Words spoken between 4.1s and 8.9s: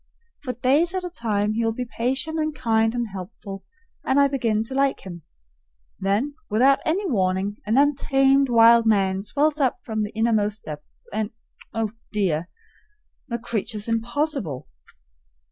I begin to like him; then without any warning an untamed wild